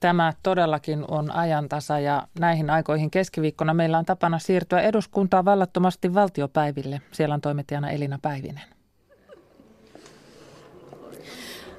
Tämä 0.00 0.32
todellakin 0.42 1.04
on 1.08 1.30
ajantasa 1.30 1.98
ja 1.98 2.26
näihin 2.38 2.70
aikoihin 2.70 3.10
keskiviikkona 3.10 3.74
meillä 3.74 3.98
on 3.98 4.04
tapana 4.04 4.38
siirtyä 4.38 4.80
eduskuntaa 4.80 5.44
vallattomasti 5.44 6.14
valtiopäiville. 6.14 7.00
Siellä 7.12 7.34
on 7.34 7.40
toimittajana 7.40 7.90
Elina 7.90 8.18
Päivinen. 8.22 8.64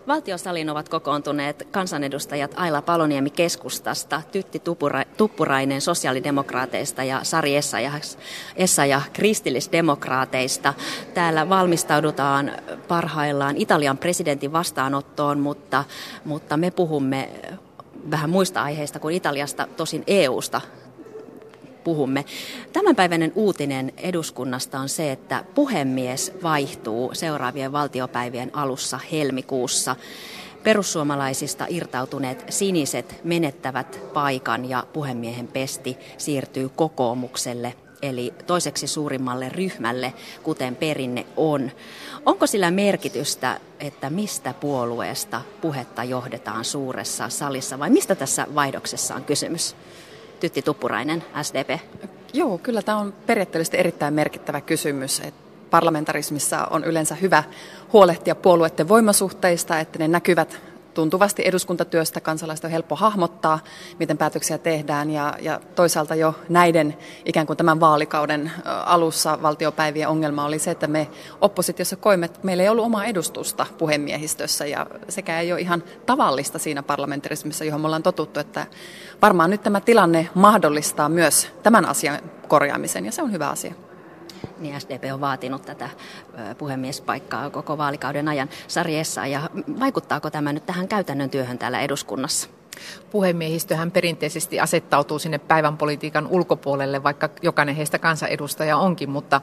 Valtiosaliin 0.08 0.70
ovat 0.70 0.90
kokoontuneet 0.90 1.68
kansanedustajat 1.72 2.54
Aila 2.58 2.82
Paloniemi 2.82 3.30
keskustasta, 3.30 4.22
Tytti 4.32 4.62
Tuppurainen 5.18 5.82
sosiaalidemokraateista 5.82 7.04
ja 7.04 7.24
Sari 7.24 7.56
Essayah, 7.56 8.02
Essayah 8.56 9.10
kristillisdemokraateista. 9.14 10.74
Täällä 11.14 11.50
valmistaudutaan 11.50 12.52
parhaillaan 12.88 13.58
Italian 13.58 13.98
presidentin 13.98 14.52
vastaanottoon, 14.52 15.40
mutta, 15.40 15.84
mutta 16.26 16.58
me 16.58 16.72
puhumme 16.72 17.30
vähän 18.12 18.30
muista 18.30 18.64
aiheista 18.64 19.00
kuin 19.00 19.16
Italiasta, 19.16 19.68
tosin 19.78 20.04
EUsta 20.08 20.62
puhumme. 21.84 22.26
Tämänpäiväinen 22.74 23.32
uutinen 23.36 23.94
eduskunnasta 23.98 24.80
on 24.80 24.90
se, 24.90 25.12
että 25.12 25.46
puhemies 25.56 26.34
vaihtuu 26.44 27.12
seuraavien 27.14 27.72
valtiopäivien 27.72 28.56
alussa 28.56 29.00
helmikuussa. 29.12 29.96
Perussuomalaisista 30.64 31.66
irtautuneet 31.70 32.46
siniset 32.50 33.16
menettävät 33.24 34.00
paikan 34.14 34.70
ja 34.70 34.84
puhemiehen 34.94 35.48
pesti 35.48 35.98
siirtyy 36.18 36.70
kokoomukselle 36.70 37.74
eli 38.02 38.34
toiseksi 38.48 38.88
suurimmalle 38.88 39.50
ryhmälle, 39.50 40.14
kuten 40.44 40.76
perinne 40.76 41.26
on. 41.38 41.72
Onko 42.26 42.48
sillä 42.48 42.72
merkitystä, 42.72 43.60
että 43.80 44.10
mistä 44.10 44.54
puolueesta 44.54 45.42
puhetta 45.62 46.04
johdetaan 46.04 46.66
suuressa 46.66 47.30
salissa 47.30 47.80
vai 47.80 47.90
mistä 47.90 48.16
tässä 48.16 48.48
vaihdoksessa 48.56 49.16
on 49.16 49.24
kysymys? 49.24 49.76
Tytti 50.40 50.62
Tuppurainen, 50.62 51.24
SDP. 51.42 51.80
Joo, 52.34 52.58
kyllä 52.58 52.82
tämä 52.82 52.98
on 52.98 53.14
periaatteellisesti 53.26 53.78
erittäin 53.78 54.14
merkittävä 54.14 54.62
kysymys. 54.62 55.20
Että 55.20 55.50
parlamentarismissa 55.70 56.68
on 56.72 56.84
yleensä 56.84 57.16
hyvä 57.16 57.44
huolehtia 57.94 58.36
puolueiden 58.36 58.88
voimasuhteista, 58.88 59.80
että 59.80 60.00
ne 60.00 60.08
näkyvät 60.08 60.62
tuntuvasti 61.00 61.42
eduskuntatyöstä. 61.46 62.22
Kansalaista 62.22 62.68
on 62.68 62.72
helppo 62.72 62.96
hahmottaa, 62.96 63.60
miten 64.00 64.18
päätöksiä 64.18 64.58
tehdään 64.58 65.10
ja, 65.10 65.34
ja 65.42 65.60
toisaalta 65.76 66.16
jo 66.16 66.36
näiden 66.50 66.98
ikään 67.26 67.48
kuin 67.48 67.58
tämän 67.58 67.80
vaalikauden 67.80 68.52
alussa 68.86 69.42
valtiopäivien 69.42 70.08
ongelma 70.08 70.46
oli 70.46 70.60
se, 70.60 70.72
että 70.72 70.88
me 70.88 71.08
oppositiossa 71.42 71.96
koimme, 71.96 72.26
että 72.26 72.40
meillä 72.44 72.64
ei 72.64 72.70
ollut 72.70 72.86
omaa 72.86 73.06
edustusta 73.06 73.66
puhemiehistössä 73.78 74.66
ja 74.66 74.88
sekä 75.10 75.40
ei 75.40 75.52
ole 75.52 75.62
ihan 75.62 75.84
tavallista 76.06 76.60
siinä 76.60 76.84
parlamentarismissa, 76.84 77.66
johon 77.66 77.82
me 77.82 77.88
ollaan 77.88 78.04
totuttu, 78.04 78.40
että 78.40 78.68
varmaan 79.22 79.50
nyt 79.50 79.64
tämä 79.64 79.82
tilanne 79.82 80.30
mahdollistaa 80.34 81.10
myös 81.10 81.48
tämän 81.64 81.86
asian 81.86 82.20
korjaamisen 82.48 83.06
ja 83.06 83.12
se 83.12 83.24
on 83.24 83.32
hyvä 83.32 83.50
asia 83.50 83.89
niin 84.60 84.82
SDP 84.82 85.04
on 85.14 85.22
vaatinut 85.22 85.62
tätä 85.62 85.90
puhemiespaikkaa 86.58 87.50
koko 87.50 87.78
vaalikauden 87.78 88.28
ajan. 88.28 88.50
Sarjessa 88.68 89.28
ja 89.28 89.50
vaikuttaako 89.80 90.30
tämä 90.30 90.54
nyt 90.54 90.66
tähän 90.66 90.88
käytännön 90.88 91.30
työhön 91.30 91.58
täällä 91.58 91.80
eduskunnassa? 91.82 92.50
Puhemiehistöhän 93.12 93.92
perinteisesti 93.92 94.60
asettautuu 94.60 95.20
sinne 95.20 95.38
päivän 95.38 95.78
politiikan 95.78 96.28
ulkopuolelle, 96.28 97.04
vaikka 97.04 97.30
jokainen 97.42 97.76
heistä 97.76 98.00
kansanedustaja 98.00 98.78
onkin, 98.78 99.10
mutta 99.10 99.42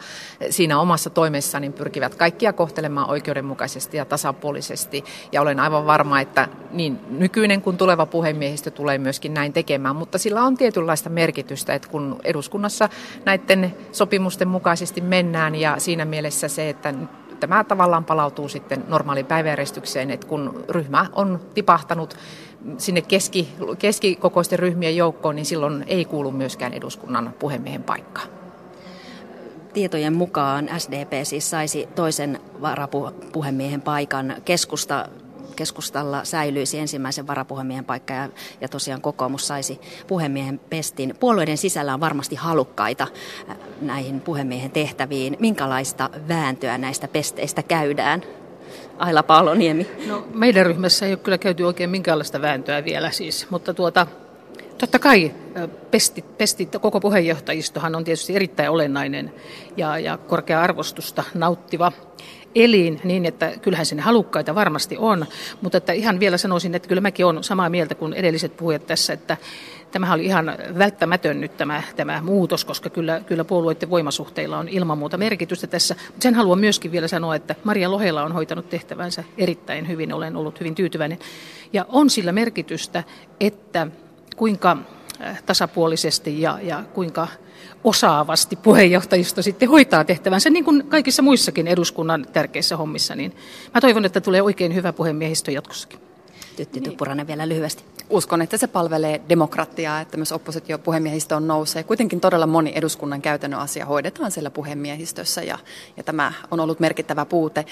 siinä 0.51 0.81
omassa 0.81 1.11
toimessaan 1.11 1.63
niin 1.63 1.73
pyrkivät 1.73 2.15
kaikkia 2.15 2.53
kohtelemaan 2.53 3.11
oikeudenmukaisesti 3.11 3.97
ja 3.97 4.05
tasapuolisesti. 4.05 5.05
Ja 5.33 5.43
olen 5.43 5.61
aivan 5.61 5.87
varma, 5.87 6.21
että 6.21 6.49
niin 6.71 7.01
nykyinen 7.11 7.63
kuin 7.63 7.77
tuleva 7.77 8.07
puhemiehistö 8.07 8.71
tulee 8.71 8.99
myöskin 8.99 9.35
näin 9.35 9.53
tekemään, 9.53 9.97
mutta 9.97 10.19
sillä 10.19 10.43
on 10.43 10.57
tietynlaista 10.57 11.11
merkitystä, 11.11 11.75
että 11.75 11.89
kun 11.89 12.21
eduskunnassa 12.25 12.89
näiden 13.25 13.77
sopimusten 13.93 14.49
mukaisesti 14.49 15.01
mennään 15.01 15.55
ja 15.55 15.75
siinä 15.79 16.05
mielessä 16.05 16.49
se, 16.49 16.69
että 16.69 16.95
tämä 17.41 17.65
tavallaan 17.65 18.05
palautuu 18.05 18.49
sitten 18.49 18.85
normaaliin 18.89 19.27
päiväjärjestykseen, 19.27 20.11
että 20.11 20.27
kun 20.27 20.65
ryhmä 20.69 21.07
on 21.13 21.41
tipahtanut 21.55 22.17
sinne 22.79 23.03
keski, 23.03 23.49
keskikokoisten 23.79 24.59
ryhmien 24.59 24.97
joukkoon, 24.97 25.37
niin 25.37 25.47
silloin 25.47 25.85
ei 25.87 26.05
kuulu 26.05 26.31
myöskään 26.31 26.73
eduskunnan 26.73 27.35
puhemiehen 27.39 27.83
paikkaa. 27.83 28.25
Tietojen 29.73 30.13
mukaan 30.13 30.69
SDP 30.79 31.13
siis 31.25 31.51
saisi 31.51 31.89
toisen 31.95 32.41
varapuhemiehen 32.61 33.81
paikan. 33.81 34.37
Keskusta 34.45 35.09
keskustalla 35.57 36.25
säilyisi 36.25 36.79
ensimmäisen 36.79 37.27
varapuhemiehen 37.27 37.85
paikka 37.85 38.15
ja, 38.15 38.29
ja 38.61 38.69
tosiaan 38.69 39.01
kokoomus 39.01 39.47
saisi 39.47 39.81
puhemiehen 40.07 40.61
pestin. 40.71 41.15
Puolueiden 41.21 41.59
sisällä 41.59 41.95
on 41.95 42.01
varmasti 42.01 42.35
halukkaita 42.35 43.07
äh, 43.51 43.57
näihin 43.81 44.21
puhemiehen 44.21 44.71
tehtäviin. 44.71 45.37
Minkälaista 45.41 46.11
vääntöä 46.29 46.79
näistä 46.79 47.09
pesteistä 47.09 47.63
käydään? 47.63 48.23
Aila 48.99 49.23
Paaloniemi. 49.23 49.87
No, 50.07 50.27
meidän 50.35 50.67
ryhmässä 50.67 51.07
ei 51.07 51.13
ole 51.13 51.19
kyllä 51.19 51.39
käyty 51.39 51.63
oikein 51.63 51.91
minkäänlaista 51.91 52.43
vääntöä 52.43 52.85
vielä 52.85 53.11
siis, 53.11 53.51
mutta 53.51 53.75
tuota, 53.75 54.07
totta 54.79 54.99
kai 54.99 55.33
pestit, 55.91 56.39
pestit, 56.39 56.77
koko 56.81 57.01
puheenjohtajistohan 57.01 57.95
on 57.95 58.05
tietysti 58.05 58.37
erittäin 58.37 58.71
olennainen 58.71 59.33
ja, 59.77 59.99
ja 59.99 60.19
korkea 60.19 60.63
arvostusta 60.63 61.25
nauttiva 61.35 61.93
elin 62.55 63.01
niin, 63.05 63.27
että 63.27 63.53
kyllähän 63.63 63.87
sinne 63.87 64.03
halukkaita 64.03 64.55
varmasti 64.55 64.97
on, 64.99 65.27
mutta 65.61 65.79
että 65.79 65.93
ihan 65.93 66.21
vielä 66.21 66.37
sanoisin, 66.37 66.75
että 66.75 66.89
kyllä 66.89 67.01
mäkin 67.01 67.27
olen 67.27 67.45
samaa 67.45 67.71
mieltä 67.71 67.95
kuin 67.95 68.13
edelliset 68.13 68.57
puhujat 68.57 68.87
tässä, 68.87 69.13
että 69.13 69.37
Tämä 69.91 70.13
oli 70.13 70.25
ihan 70.25 70.53
välttämätön 70.79 71.41
nyt 71.41 71.57
tämä, 71.57 71.83
tämä 71.97 72.23
muutos, 72.23 72.65
koska 72.65 72.91
kyllä, 72.91 73.21
kyllä 73.21 73.45
puolueiden 73.45 73.91
voimasuhteilla 73.91 74.59
on 74.59 74.69
ilman 74.69 74.99
muuta 74.99 75.17
merkitystä 75.17 75.67
tässä. 75.67 75.97
Mutta 76.07 76.23
sen 76.23 76.35
haluan 76.35 76.59
myöskin 76.59 76.93
vielä 76.93 77.09
sanoa, 77.09 77.35
että 77.35 77.55
Maria 77.65 77.91
Lohela 77.91 78.23
on 78.23 78.33
hoitanut 78.33 78.71
tehtävänsä 78.71 79.25
erittäin 79.39 79.89
hyvin, 79.89 80.13
olen 80.13 80.37
ollut 80.37 80.61
hyvin 80.61 80.75
tyytyväinen. 80.75 81.19
Ja 81.73 81.87
on 81.89 82.11
sillä 82.11 82.33
merkitystä, 82.33 83.05
että 83.41 83.87
kuinka 84.37 84.77
äh, 85.21 85.43
tasapuolisesti 85.43 86.41
ja, 86.41 86.59
ja 86.63 86.83
kuinka 86.95 87.29
osaavasti 87.85 88.57
puheenjohtajisto 88.57 89.43
sitten 89.43 89.69
hoitaa 89.69 90.05
tehtävänsä, 90.05 90.51
niin 90.51 90.65
kuin 90.65 90.87
kaikissa 90.87 91.23
muissakin 91.23 91.67
eduskunnan 91.67 92.27
tärkeissä 92.33 92.77
hommissa, 92.77 93.15
niin 93.15 93.37
mä 93.75 93.81
toivon, 93.81 94.05
että 94.05 94.21
tulee 94.21 94.43
oikein 94.43 94.75
hyvä 94.75 94.93
puhemiehistö 94.93 95.51
jatkossakin. 95.51 95.99
Tytti 96.57 96.81
Tuppurainen 96.81 97.27
vielä 97.27 97.49
lyhyesti. 97.49 97.85
Uskon, 98.11 98.43
että 98.43 98.57
se 98.57 98.67
palvelee 98.67 99.21
demokratiaa, 99.29 100.01
että 100.01 100.17
myös 100.17 100.33
oppositiopuhemiehistö 100.33 101.37
on 101.37 101.49
nousee. 101.49 101.83
Kuitenkin 101.83 102.21
todella 102.21 102.47
moni 102.47 102.73
eduskunnan 102.75 103.23
käytännön 103.23 103.61
asia 103.61 103.87
hoidetaan 103.87 104.31
siellä 104.31 104.51
puhemiehistössä 104.51 105.43
ja, 105.43 105.59
ja 105.97 106.03
tämä 106.03 106.33
on 106.51 106.61
ollut 106.61 106.81
merkittävä 106.81 107.25
puute. 107.25 107.65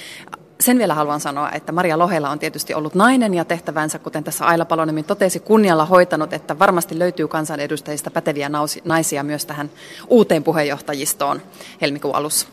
Sen 0.61 0.78
vielä 0.78 0.95
haluan 0.95 1.21
sanoa, 1.21 1.50
että 1.50 1.72
Maria 1.72 1.99
Lohela 1.99 2.31
on 2.31 2.39
tietysti 2.39 2.75
ollut 2.75 2.95
nainen 2.95 3.34
ja 3.34 3.45
tehtävänsä, 3.45 3.99
kuten 3.99 4.25
tässä 4.25 4.47
Aila 4.47 4.65
Palonemi 4.65 5.03
totesi, 5.03 5.41
kunnialla 5.41 5.87
hoitanut, 5.87 6.33
että 6.33 6.59
varmasti 6.59 6.99
löytyy 6.99 7.28
kansanedustajista 7.28 8.11
päteviä 8.11 8.51
naisia 8.84 9.22
myös 9.22 9.47
tähän 9.47 9.71
uuteen 10.09 10.45
puheenjohtajistoon 10.45 11.43
helmikuun 11.81 12.15
alussa 12.15 12.49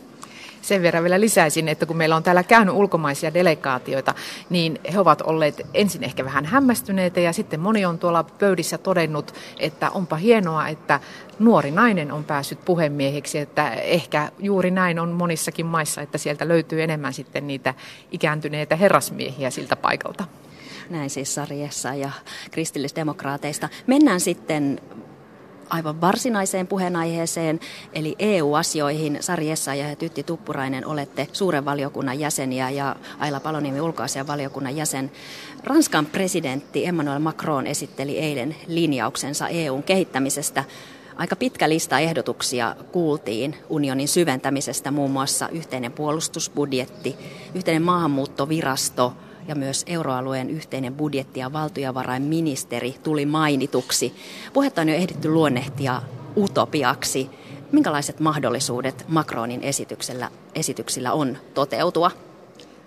sen 0.62 0.82
verran 0.82 1.02
vielä 1.02 1.20
lisäisin, 1.20 1.68
että 1.68 1.86
kun 1.86 1.96
meillä 1.96 2.16
on 2.16 2.22
täällä 2.22 2.42
käynyt 2.42 2.74
ulkomaisia 2.74 3.34
delegaatioita, 3.34 4.14
niin 4.50 4.80
he 4.92 5.00
ovat 5.00 5.20
olleet 5.20 5.66
ensin 5.74 6.04
ehkä 6.04 6.24
vähän 6.24 6.44
hämmästyneitä 6.44 7.20
ja 7.20 7.32
sitten 7.32 7.60
moni 7.60 7.84
on 7.84 7.98
tuolla 7.98 8.24
pöydissä 8.24 8.78
todennut, 8.78 9.34
että 9.58 9.90
onpa 9.90 10.16
hienoa, 10.16 10.68
että 10.68 11.00
nuori 11.38 11.70
nainen 11.70 12.12
on 12.12 12.24
päässyt 12.24 12.64
puhemieheksi, 12.64 13.38
että 13.38 13.70
ehkä 13.70 14.30
juuri 14.38 14.70
näin 14.70 14.98
on 14.98 15.08
monissakin 15.08 15.66
maissa, 15.66 16.00
että 16.00 16.18
sieltä 16.18 16.48
löytyy 16.48 16.82
enemmän 16.82 17.12
sitten 17.12 17.46
niitä 17.46 17.74
ikääntyneitä 18.12 18.76
herrasmiehiä 18.76 19.50
siltä 19.50 19.76
paikalta. 19.76 20.24
Näin 20.90 21.10
siis 21.10 21.34
Sarjessa 21.34 21.94
ja 21.94 22.10
kristillisdemokraateista. 22.50 23.68
Mennään 23.86 24.20
sitten 24.20 24.80
aivan 25.70 26.00
varsinaiseen 26.00 26.66
puheenaiheeseen, 26.66 27.60
eli 27.92 28.16
EU-asioihin. 28.18 29.18
Sari 29.20 29.50
Essayah 29.50 29.90
ja 29.90 29.96
Tytti 29.96 30.22
Tuppurainen 30.22 30.86
olette 30.86 31.28
suuren 31.32 31.64
valiokunnan 31.64 32.20
jäseniä 32.20 32.70
ja 32.70 32.96
Aila 33.18 33.40
Paloniemi 33.40 33.80
ulkoasian 33.80 34.26
valiokunnan 34.26 34.76
jäsen. 34.76 35.12
Ranskan 35.64 36.06
presidentti 36.06 36.86
Emmanuel 36.86 37.18
Macron 37.18 37.66
esitteli 37.66 38.18
eilen 38.18 38.56
linjauksensa 38.66 39.48
EUn 39.48 39.82
kehittämisestä. 39.82 40.64
Aika 41.16 41.36
pitkä 41.36 41.68
lista 41.68 41.98
ehdotuksia 41.98 42.76
kuultiin 42.92 43.56
unionin 43.68 44.08
syventämisestä, 44.08 44.90
muun 44.90 45.10
muassa 45.10 45.48
yhteinen 45.48 45.92
puolustusbudjetti, 45.92 47.16
yhteinen 47.54 47.82
maahanmuuttovirasto– 47.82 49.12
ja 49.48 49.54
myös 49.54 49.84
euroalueen 49.86 50.50
yhteinen 50.50 50.94
budjetti 50.94 51.40
ja 51.40 51.52
valtiovarainministeri 51.52 52.94
tuli 53.02 53.26
mainituksi. 53.26 54.14
Puhetta 54.52 54.80
on 54.80 54.88
jo 54.88 54.94
ehditty 54.94 55.28
luonnehtia 55.28 56.02
utopiaksi. 56.36 57.30
Minkälaiset 57.72 58.20
mahdollisuudet 58.20 59.04
Macronin 59.08 59.62
esityksellä, 59.62 60.30
esityksillä 60.54 61.12
on 61.12 61.38
toteutua? 61.54 62.10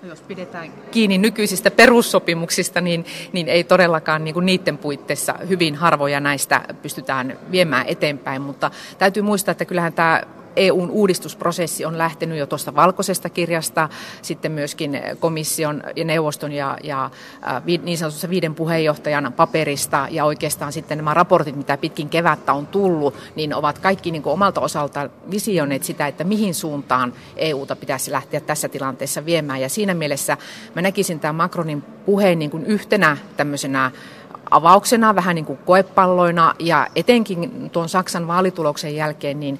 No 0.01 0.09
jos 0.09 0.21
pidetään 0.21 0.73
kiinni 0.91 1.17
nykyisistä 1.17 1.71
perussopimuksista, 1.71 2.81
niin, 2.81 3.05
niin 3.33 3.47
ei 3.47 3.63
todellakaan 3.63 4.23
niin 4.23 4.33
kuin 4.33 4.45
niiden 4.45 4.77
puitteissa 4.77 5.35
hyvin 5.49 5.75
harvoja 5.75 6.19
näistä 6.19 6.61
pystytään 6.81 7.39
viemään 7.51 7.85
eteenpäin, 7.87 8.41
mutta 8.41 8.71
täytyy 8.97 9.23
muistaa, 9.23 9.51
että 9.51 9.65
kyllähän 9.65 9.93
tämä 9.93 10.23
EUn 10.55 10.89
uudistusprosessi 10.89 11.85
on 11.85 11.97
lähtenyt 11.97 12.37
jo 12.37 12.45
tuosta 12.45 12.75
valkoisesta 12.75 13.29
kirjasta, 13.29 13.89
sitten 14.21 14.51
myöskin 14.51 15.01
komission 15.19 15.83
ja 15.95 16.05
neuvoston 16.05 16.51
ja, 16.51 16.77
ja 16.83 17.09
niin 17.83 17.97
sanotussa 17.97 18.29
viiden 18.29 18.55
puheenjohtajan 18.55 19.33
paperista 19.33 20.07
ja 20.11 20.25
oikeastaan 20.25 20.73
sitten 20.73 20.97
nämä 20.97 21.13
raportit, 21.13 21.55
mitä 21.55 21.77
pitkin 21.77 22.09
kevättä 22.09 22.53
on 22.53 22.67
tullut, 22.67 23.15
niin 23.35 23.53
ovat 23.53 23.79
kaikki 23.79 24.11
niin 24.11 24.23
kuin 24.23 24.33
omalta 24.33 24.61
osalta 24.61 25.09
visioneet 25.31 25.83
sitä, 25.83 26.07
että 26.07 26.23
mihin 26.23 26.53
suuntaan 26.53 27.13
EUta 27.35 27.75
pitäisi 27.75 28.11
lähteä 28.11 28.39
tässä 28.39 28.69
tilanteessa 28.69 29.25
viemään. 29.25 29.61
Ja 29.61 29.69
siinä 29.69 29.93
mielessä 29.93 30.37
mä 30.75 30.81
näkisin 30.81 31.19
tämän 31.19 31.35
Macronin 31.35 31.81
puheen 31.81 32.39
niin 32.39 32.51
kuin 32.51 32.65
yhtenä 32.65 33.17
tämmöisenä 33.37 33.91
avauksena, 34.51 35.15
vähän 35.15 35.35
niin 35.35 35.45
kuin 35.45 35.59
koepalloina 35.65 36.55
ja 36.59 36.87
etenkin 36.95 37.69
tuon 37.69 37.89
Saksan 37.89 38.27
vaalituloksen 38.27 38.95
jälkeen, 38.95 39.39
niin 39.39 39.59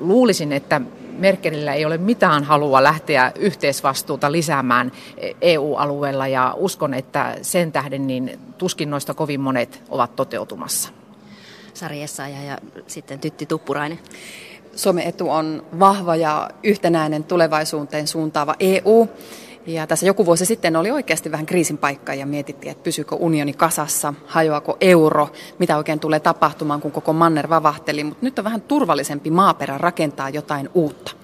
luulisin, 0.00 0.52
että 0.52 0.80
Merkelillä 1.18 1.74
ei 1.74 1.84
ole 1.84 1.98
mitään 1.98 2.44
halua 2.44 2.82
lähteä 2.82 3.32
yhteisvastuuta 3.38 4.32
lisäämään 4.32 4.92
EU-alueella 5.40 6.26
ja 6.26 6.54
uskon, 6.56 6.94
että 6.94 7.36
sen 7.42 7.72
tähden 7.72 8.06
niin 8.06 8.40
tuskin 8.58 8.90
noista 8.90 9.14
kovin 9.14 9.40
monet 9.40 9.82
ovat 9.88 10.16
toteutumassa. 10.16 10.88
Sari 11.74 12.02
Essaja 12.02 12.42
ja 12.42 12.58
sitten 12.86 13.18
Tytti 13.18 13.46
Tuppurainen. 13.46 13.98
Suomen 14.76 15.06
etu 15.06 15.30
on 15.30 15.64
vahva 15.78 16.16
ja 16.16 16.50
yhtenäinen 16.62 17.24
tulevaisuuteen 17.24 18.06
suuntaava 18.06 18.54
EU. 18.60 19.08
Ja 19.66 19.86
tässä 19.86 20.06
joku 20.06 20.26
vuosi 20.26 20.46
sitten 20.46 20.76
oli 20.76 20.90
oikeasti 20.90 21.30
vähän 21.30 21.46
kriisin 21.46 21.78
paikka 21.78 22.14
ja 22.14 22.26
mietittiin, 22.26 22.70
että 22.70 22.84
pysyykö 22.84 23.14
unioni 23.14 23.52
kasassa, 23.52 24.14
hajoako 24.26 24.76
euro, 24.80 25.28
mitä 25.58 25.76
oikein 25.76 26.00
tulee 26.00 26.20
tapahtumaan, 26.20 26.80
kun 26.80 26.92
koko 26.92 27.12
manner 27.12 27.48
vavahteli. 27.48 28.04
Mutta 28.04 28.24
nyt 28.24 28.38
on 28.38 28.44
vähän 28.44 28.60
turvallisempi 28.60 29.30
maaperä 29.30 29.78
rakentaa 29.78 30.30
jotain 30.30 30.68
uutta. 30.74 31.19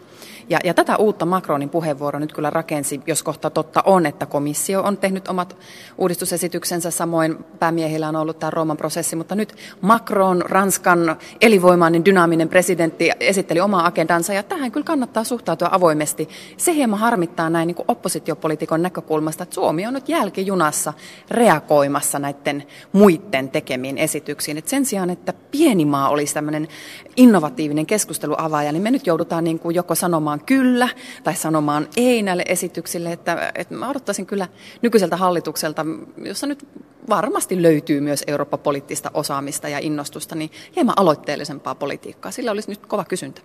Ja, 0.48 0.58
ja 0.64 0.74
tätä 0.74 0.96
uutta 0.96 1.26
Macronin 1.26 1.68
puheenvuoro 1.68 2.18
nyt 2.18 2.32
kyllä 2.32 2.50
rakensi, 2.50 3.00
jos 3.06 3.22
kohta 3.22 3.50
totta 3.50 3.82
on, 3.86 4.06
että 4.06 4.26
komissio 4.26 4.82
on 4.82 4.96
tehnyt 4.96 5.28
omat 5.28 5.56
uudistusesityksensä, 5.98 6.90
samoin 6.90 7.44
päämiehillä 7.58 8.08
on 8.08 8.16
ollut 8.16 8.38
tämä 8.38 8.50
Rooman 8.50 8.76
prosessi, 8.76 9.16
mutta 9.16 9.34
nyt 9.34 9.54
Macron, 9.80 10.42
Ranskan 10.46 11.16
elinvoimainen, 11.40 12.04
dynaaminen 12.04 12.48
presidentti, 12.48 13.10
esitteli 13.20 13.60
omaa 13.60 13.86
agendansa, 13.86 14.32
ja 14.32 14.42
tähän 14.42 14.72
kyllä 14.72 14.84
kannattaa 14.84 15.24
suhtautua 15.24 15.68
avoimesti. 15.72 16.28
Se 16.56 16.74
hieman 16.74 17.00
harmittaa 17.00 17.50
näin 17.50 17.66
niin 17.66 17.74
kuin 17.74 17.86
oppositiopolitiikon 17.88 18.82
näkökulmasta, 18.82 19.42
että 19.42 19.54
Suomi 19.54 19.86
on 19.86 19.94
nyt 19.94 20.08
jälkijunassa 20.08 20.92
reagoimassa 21.30 22.18
näiden 22.18 22.64
muiden 22.92 23.50
tekemiin 23.50 23.98
esityksiin. 23.98 24.58
Et 24.58 24.68
sen 24.68 24.84
sijaan, 24.84 25.10
että 25.10 25.32
pieni 25.50 25.84
maa 25.84 26.08
olisi 26.08 26.34
tämmöinen 26.34 26.68
innovatiivinen 27.16 27.86
keskusteluavaaja, 27.86 28.72
niin 28.72 28.82
me 28.82 28.90
nyt 28.90 29.06
joudutaan 29.06 29.44
niin 29.44 29.58
kuin 29.58 29.74
joko 29.74 29.94
sanomaan 29.94 30.35
sanomaan 30.36 30.46
kyllä 30.46 30.88
tai 31.24 31.34
sanomaan 31.34 31.88
ei 31.96 32.22
näille 32.22 32.44
esityksille. 32.48 33.12
Että, 33.12 33.52
että 33.54 33.74
mä 33.74 33.90
odottaisin 33.90 34.26
kyllä 34.26 34.48
nykyiseltä 34.82 35.16
hallitukselta, 35.16 35.86
jossa 36.16 36.46
nyt 36.46 36.66
varmasti 37.08 37.62
löytyy 37.62 38.00
myös 38.00 38.24
Eurooppa-poliittista 38.26 39.10
osaamista 39.14 39.68
ja 39.68 39.78
innostusta, 39.78 40.34
niin 40.34 40.50
hieman 40.76 40.98
aloitteellisempaa 40.98 41.74
politiikkaa. 41.74 42.30
Sillä 42.30 42.50
olisi 42.50 42.70
nyt 42.70 42.86
kova 42.86 43.04
kysyntä. 43.04 43.40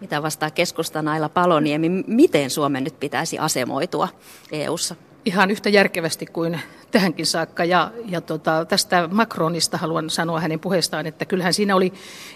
Mitä 0.00 0.22
vastaa 0.22 0.50
keskusta 0.50 1.02
Naila 1.02 1.28
Paloniemi, 1.28 1.88
miten 2.06 2.50
Suomen 2.50 2.84
nyt 2.84 3.00
pitäisi 3.00 3.38
asemoitua 3.38 4.08
EU:ssa? 4.52 4.96
Ihan 5.24 5.50
yhtä 5.50 5.68
järkevästi 5.68 6.26
kuin 6.26 6.60
tähänkin 6.90 7.26
saakka. 7.26 7.64
Ja, 7.64 7.90
ja 8.08 8.20
tota, 8.20 8.64
tästä 8.64 9.08
Macronista 9.12 9.76
haluan 9.76 10.10
sanoa 10.10 10.40
hänen 10.40 10.60
puheestaan, 10.60 11.06
että 11.06 11.24
kyllähän 11.24 11.54
siinä 11.54 11.76
oli 11.76 11.92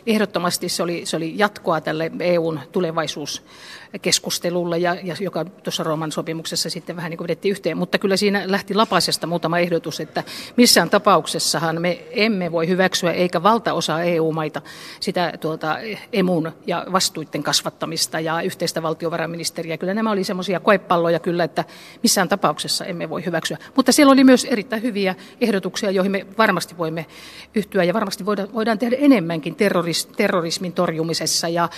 ehdottomasti 0.07 0.69
se 0.69 0.83
oli, 0.83 1.07
se 1.07 1.17
oli 1.17 1.33
jatkoa 1.37 1.81
tälle 1.81 2.11
EUn 2.21 2.61
tulevaisuuskeskustelulle, 2.73 4.79
ja, 4.79 4.97
ja 5.03 5.17
joka 5.21 5.45
tuossa 5.45 5.83
Rooman 5.83 6.13
sopimuksessa 6.13 6.71
sitten 6.71 6.97
vähän 6.97 7.11
niin 7.11 7.23
vedettiin 7.23 7.53
yhteen. 7.53 7.77
Mutta 7.77 7.99
kyllä 7.99 8.17
siinä 8.17 8.43
lähti 8.47 8.75
lapasesta 8.75 9.27
muutama 9.27 9.59
ehdotus, 9.59 10.01
että 10.01 10.25
missään 10.57 10.91
tapauksessahan 10.91 11.81
me 11.81 12.05
emme 12.11 12.53
voi 12.53 12.69
hyväksyä, 12.69 13.13
eikä 13.13 13.43
valtaosa 13.43 14.03
EU-maita 14.03 14.63
sitä 15.01 15.33
tuota, 15.41 15.77
emun 16.13 16.53
ja 16.67 16.87
vastuiden 16.93 17.43
kasvattamista 17.43 18.21
ja 18.21 18.41
yhteistä 18.41 18.83
valtiovarainministeriä. 18.83 19.79
Kyllä 19.79 19.95
nämä 19.95 20.11
oli 20.11 20.25
semmoisia 20.25 20.61
koepalloja 20.61 21.19
kyllä, 21.19 21.45
että 21.45 21.65
missään 22.03 22.29
tapauksessa 22.29 22.85
emme 22.85 23.09
voi 23.09 23.25
hyväksyä. 23.25 23.59
Mutta 23.77 23.93
siellä 23.93 24.13
oli 24.13 24.25
myös 24.25 24.42
myös 24.43 24.53
erittäin 24.53 24.83
hyviä 24.83 25.15
ehdotuksia, 25.41 25.91
joihin 25.91 26.12
me 26.12 26.27
varmasti 26.39 26.79
voimme 26.79 27.06
yhtyä 27.55 27.85
ja 27.85 27.94
varmasti 27.94 28.27
voidaan, 28.27 28.53
voidaan 28.55 28.79
tehdä 28.79 28.97
enemmänkin 28.97 29.55
terroris, 29.55 30.06
terrorismin 30.06 30.73
torjumisessa 30.73 31.49
ja, 31.49 31.69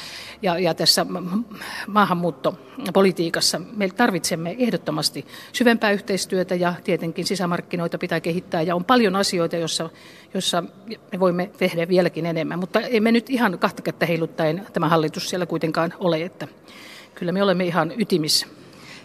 ja, 0.43 0.59
ja 0.59 0.75
tässä 0.75 1.07
maahanmuuttopolitiikassa. 1.87 3.61
Me 3.77 3.89
tarvitsemme 3.89 4.57
ehdottomasti 4.59 5.27
syvempää 5.53 5.91
yhteistyötä 5.91 6.55
ja 6.55 6.75
tietenkin 6.85 7.27
sisämarkkinoita 7.27 7.99
pitää 7.99 8.21
kehittää 8.21 8.63
ja 8.63 8.75
on 8.75 8.85
paljon 8.85 9.17
asioita, 9.17 9.57
joissa, 9.57 9.91
joissa 10.35 10.65
me 11.13 11.21
voimme 11.21 11.51
tehdä 11.59 11.89
vieläkin 11.89 12.27
enemmän, 12.27 12.59
mutta 12.59 12.81
emme 12.81 13.13
nyt 13.13 13.31
ihan 13.31 13.59
kahta 13.59 13.83
kättä 13.83 14.07
heiluttaen 14.07 14.67
tämä 14.73 14.89
hallitus 14.89 15.31
siellä 15.31 15.47
kuitenkaan 15.47 15.95
ole, 15.99 16.23
että 16.23 16.49
kyllä 17.15 17.33
me 17.33 17.43
olemme 17.43 17.65
ihan 17.65 17.93
ytimissä. 18.01 18.47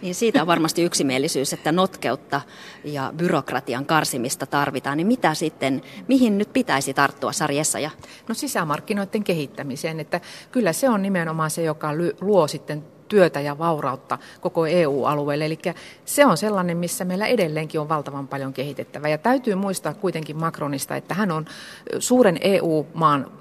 Niin 0.01 0.15
siitä 0.15 0.41
on 0.41 0.47
varmasti 0.47 0.83
yksimielisyys, 0.83 1.53
että 1.53 1.71
notkeutta 1.71 2.41
ja 2.83 3.13
byrokratian 3.17 3.85
karsimista 3.85 4.45
tarvitaan. 4.45 4.97
Niin 4.97 5.07
mitä 5.07 5.33
sitten, 5.33 5.81
mihin 6.07 6.37
nyt 6.37 6.53
pitäisi 6.53 6.93
tarttua 6.93 7.31
sarjessa? 7.31 7.79
Ja? 7.79 7.91
No 8.27 8.35
sisämarkkinoiden 8.35 9.23
kehittämiseen, 9.23 9.99
että 9.99 10.21
kyllä 10.51 10.73
se 10.73 10.89
on 10.89 11.01
nimenomaan 11.01 11.49
se, 11.49 11.63
joka 11.63 11.89
luo 12.21 12.47
sitten 12.47 12.83
työtä 13.07 13.39
ja 13.39 13.57
vaurautta 13.57 14.17
koko 14.41 14.65
EU-alueelle. 14.65 15.45
Eli 15.45 15.59
se 16.05 16.25
on 16.25 16.37
sellainen, 16.37 16.77
missä 16.77 17.05
meillä 17.05 17.25
edelleenkin 17.25 17.81
on 17.81 17.89
valtavan 17.89 18.27
paljon 18.27 18.53
kehitettävää. 18.53 19.09
Ja 19.09 19.17
täytyy 19.17 19.55
muistaa 19.55 19.93
kuitenkin 19.93 20.37
Macronista, 20.37 20.95
että 20.95 21.13
hän 21.13 21.31
on 21.31 21.45
suuren 21.99 22.37
EU-maan 22.41 23.31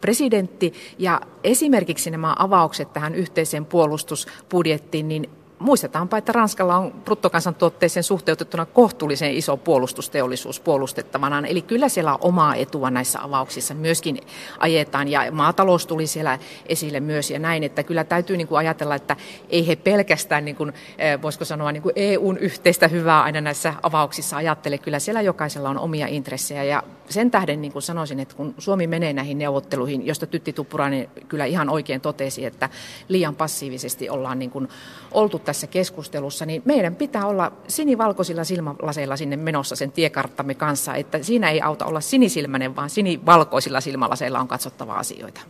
presidentti 0.00 0.72
ja 0.98 1.20
esimerkiksi 1.44 2.10
nämä 2.10 2.36
avaukset 2.38 2.92
tähän 2.92 3.14
yhteiseen 3.14 3.64
puolustusbudjettiin, 3.64 5.08
niin 5.08 5.30
Muistetaanpa, 5.58 6.18
että 6.18 6.32
Ranskalla 6.32 6.76
on 6.76 6.92
bruttokansantuotteeseen 6.92 8.04
suhteutettuna 8.04 8.66
kohtuullisen 8.66 9.34
iso 9.34 9.56
puolustusteollisuus 9.56 10.60
puolustettavanaan. 10.60 11.46
Eli 11.46 11.62
kyllä 11.62 11.88
siellä 11.88 12.18
omaa 12.20 12.54
etua 12.54 12.90
näissä 12.90 13.22
avauksissa 13.22 13.74
myöskin 13.74 14.18
ajetaan. 14.58 15.08
Ja 15.08 15.32
maatalous 15.32 15.86
tuli 15.86 16.06
siellä 16.06 16.38
esille 16.66 17.00
myös 17.00 17.30
ja 17.30 17.38
näin, 17.38 17.64
että 17.64 17.82
kyllä 17.82 18.04
täytyy 18.04 18.36
niin 18.36 18.48
kuin 18.48 18.58
ajatella, 18.58 18.94
että 18.94 19.16
ei 19.48 19.66
he 19.66 19.76
pelkästään, 19.76 20.44
niin 20.44 20.56
kuin, 20.56 20.72
eh, 20.98 21.22
voisiko 21.22 21.44
sanoa, 21.44 21.72
niin 21.72 21.82
kuin 21.82 21.92
EUn 21.96 22.38
yhteistä 22.38 22.88
hyvää 22.88 23.22
aina 23.22 23.40
näissä 23.40 23.74
avauksissa 23.82 24.36
ajattele. 24.36 24.78
Kyllä 24.78 24.98
siellä 24.98 25.22
jokaisella 25.22 25.70
on 25.70 25.78
omia 25.78 26.06
intressejä 26.06 26.64
ja 26.64 26.82
sen 27.08 27.30
tähden 27.30 27.62
niin 27.62 27.72
kuin 27.72 27.82
sanoisin, 27.82 28.20
että 28.20 28.36
kun 28.36 28.54
Suomi 28.58 28.86
menee 28.86 29.12
näihin 29.12 29.38
neuvotteluihin, 29.38 30.06
josta 30.06 30.26
Tytti 30.26 30.52
Tuppurainen 30.52 31.08
kyllä 31.28 31.44
ihan 31.44 31.68
oikein 31.68 32.00
totesi, 32.00 32.44
että 32.44 32.68
liian 33.08 33.36
passiivisesti 33.36 34.10
ollaan 34.10 34.38
niin 34.38 34.50
kuin 34.50 34.68
oltu 35.12 35.38
tässä 35.38 35.66
keskustelussa, 35.66 36.46
niin 36.46 36.62
meidän 36.64 36.96
pitää 36.96 37.26
olla 37.26 37.52
sinivalkoisilla 37.68 38.44
silmälaseilla 38.44 39.16
sinne 39.16 39.36
menossa 39.36 39.76
sen 39.76 39.92
tiekarttamme 39.92 40.54
kanssa, 40.54 40.94
että 40.94 41.22
siinä 41.22 41.50
ei 41.50 41.60
auta 41.60 41.86
olla 41.86 42.00
sinisilmäinen, 42.00 42.76
vaan 42.76 42.90
sinivalkoisilla 42.90 43.80
silmälaseilla 43.80 44.40
on 44.40 44.48
katsottava 44.48 44.94
asioita. 44.94 45.40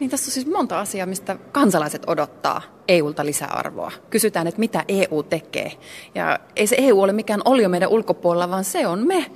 Niin 0.00 0.10
tässä 0.10 0.28
on 0.28 0.32
siis 0.32 0.46
monta 0.46 0.80
asiaa, 0.80 1.06
mistä 1.06 1.36
kansalaiset 1.52 2.02
odottaa 2.06 2.62
EUlta 2.88 3.24
lisäarvoa. 3.24 3.92
Kysytään, 4.10 4.46
että 4.46 4.60
mitä 4.60 4.84
EU 4.88 5.22
tekee. 5.22 5.72
Ja 6.14 6.38
ei 6.56 6.66
se 6.66 6.76
EU 6.78 7.00
ole 7.00 7.12
mikään 7.12 7.42
olio 7.44 7.68
meidän 7.68 7.88
ulkopuolella, 7.88 8.50
vaan 8.50 8.64
se 8.64 8.86
on 8.86 9.06
me 9.06 9.26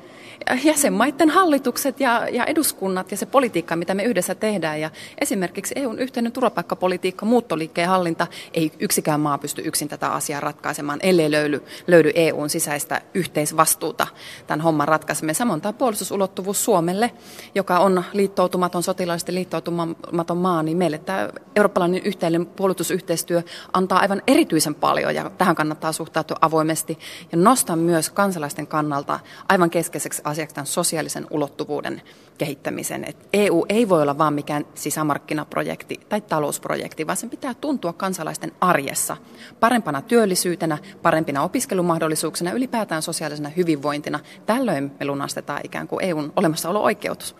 jäsenmaiden 0.64 1.30
hallitukset 1.30 2.00
ja, 2.00 2.28
ja 2.28 2.44
eduskunnat 2.44 3.10
ja 3.10 3.16
se 3.16 3.26
politiikka, 3.26 3.76
mitä 3.76 3.94
me 3.94 4.02
yhdessä 4.02 4.34
tehdään. 4.34 4.80
Ja 4.80 4.90
esimerkiksi 5.20 5.74
EUn 5.76 5.98
yhteinen 5.98 6.32
turvapaikkapolitiikka, 6.32 7.26
muuttoliikkeen 7.26 7.88
hallinta, 7.88 8.26
ei 8.54 8.72
yksikään 8.78 9.20
maa 9.20 9.38
pysty 9.38 9.62
yksin 9.64 9.88
tätä 9.88 10.08
asiaa 10.08 10.40
ratkaisemaan, 10.40 10.98
ellei 11.02 11.30
löydy, 11.30 11.62
löydy 11.86 12.10
EUn 12.14 12.50
sisäistä 12.50 13.00
yhteisvastuuta 13.14 14.06
tämän 14.46 14.60
homman 14.60 14.88
ratkaiseminen. 14.88 15.34
Samoin 15.34 15.60
tämä 15.60 15.72
puolustusulottuvuus 15.72 16.64
Suomelle, 16.64 17.10
joka 17.54 17.78
on 17.78 18.04
liittoutumaton, 18.12 18.82
sotilaallisesti 18.82 19.34
liittoutumaton 19.34 20.36
maa, 20.36 20.62
niin 20.62 20.76
meille 20.76 20.98
tämä 20.98 21.28
eurooppalainen 21.56 22.02
yhteinen 22.04 22.46
puolustusyhteistyö 22.46 23.42
antaa 23.72 23.98
aivan 23.98 24.22
erityisen 24.26 24.74
paljon 24.74 25.14
ja 25.14 25.30
tähän 25.30 25.56
kannattaa 25.56 25.92
suhtautua 25.92 26.36
avoimesti. 26.40 26.98
Ja 27.32 27.38
nostan 27.38 27.78
myös 27.78 28.10
kansalaisten 28.10 28.66
kannalta 28.66 29.20
aivan 29.48 29.70
keskeiseksi 29.70 30.22
asiaksi 30.32 30.54
tämän 30.54 30.66
sosiaalisen 30.66 31.26
ulottuvuuden 31.30 32.02
kehittämisen. 32.38 33.04
Et 33.04 33.28
EU 33.32 33.66
ei 33.68 33.88
voi 33.88 34.02
olla 34.02 34.18
vain 34.18 34.34
mikään 34.34 34.66
sisämarkkinaprojekti 34.74 36.00
tai 36.08 36.20
talousprojekti, 36.20 37.06
vaan 37.06 37.16
sen 37.16 37.30
pitää 37.30 37.54
tuntua 37.54 37.92
kansalaisten 37.92 38.52
arjessa 38.60 39.16
parempana 39.60 40.02
työllisyytenä, 40.02 40.78
parempina 41.02 41.42
opiskelumahdollisuuksina, 41.42 42.52
ylipäätään 42.52 43.02
sosiaalisena 43.02 43.48
hyvinvointina. 43.48 44.20
Tällöin 44.46 44.92
me 45.00 45.06
lunastetaan 45.06 45.60
ikään 45.64 45.88
kuin 45.88 46.04
EUn 46.04 46.32
olemassaolo-oikeutus. 46.36 47.36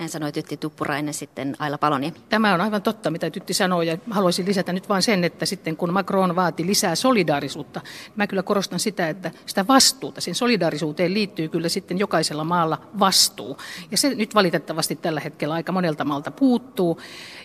Näin 0.00 0.10
sanoi 0.10 0.32
Tytti 0.32 0.56
Tuppurainen 0.56 1.14
sitten 1.14 1.56
Aila 1.58 1.78
Paloniemi. 1.78 2.16
Tämä 2.28 2.54
on 2.54 2.60
aivan 2.60 2.82
totta, 2.82 3.10
mitä 3.10 3.30
Tytti 3.30 3.54
sanoi, 3.54 3.86
ja 3.86 3.98
haluaisin 4.10 4.46
lisätä 4.46 4.72
nyt 4.72 4.88
vain 4.88 5.02
sen, 5.02 5.24
että 5.24 5.46
sitten 5.46 5.76
kun 5.76 5.92
Macron 5.92 6.36
vaati 6.36 6.66
lisää 6.66 6.94
solidaarisuutta, 6.94 7.80
mä 8.16 8.26
kyllä 8.26 8.42
korostan 8.42 8.80
sitä, 8.80 9.08
että 9.08 9.30
sitä 9.46 9.66
vastuuta, 9.66 10.20
sen 10.20 10.34
solidaarisuuteen 10.34 11.14
liittyy 11.14 11.48
kyllä 11.48 11.68
sitten 11.68 11.98
jokaisella 11.98 12.44
maalla 12.44 12.80
vastuu. 12.98 13.58
Ja 13.90 13.98
se 13.98 14.14
nyt 14.14 14.34
valitettavasti 14.34 14.96
tällä 14.96 15.20
hetkellä 15.20 15.54
aika 15.54 15.72
monelta 15.72 16.04
maalta 16.04 16.30
puuttuu. 16.30 17.00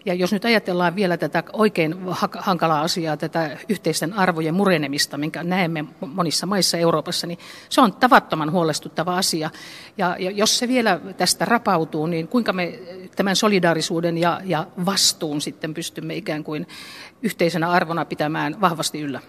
Ja 0.05 0.13
jos 0.13 0.33
nyt 0.33 0.45
ajatellaan 0.45 0.95
vielä 0.95 1.17
tätä 1.17 1.43
oikein 1.53 1.95
hankalaa 2.37 2.81
asiaa, 2.81 3.17
tätä 3.17 3.57
yhteisten 3.69 4.13
arvojen 4.13 4.53
murenemista, 4.53 5.17
minkä 5.17 5.43
näemme 5.43 5.85
monissa 6.07 6.45
maissa 6.45 6.77
Euroopassa, 6.77 7.27
niin 7.27 7.39
se 7.69 7.81
on 7.81 7.93
tavattoman 7.93 8.51
huolestuttava 8.51 9.17
asia. 9.17 9.49
Ja, 9.97 10.15
jos 10.17 10.59
se 10.59 10.67
vielä 10.67 10.99
tästä 11.17 11.45
rapautuu, 11.45 12.05
niin 12.05 12.27
kuinka 12.27 12.44
me 12.53 12.79
tämän 13.15 13.35
solidaarisuuden 13.35 14.17
ja, 14.17 14.41
ja 14.43 14.67
vastuun 14.85 15.41
sitten 15.41 15.73
pystymme 15.73 16.15
ikään 16.15 16.43
kuin 16.43 16.67
yhteisenä 17.21 17.69
arvona 17.69 18.05
pitämään 18.05 18.61
vahvasti 18.61 19.01
yllä? 19.01 19.19